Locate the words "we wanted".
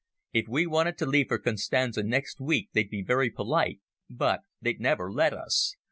0.47-0.97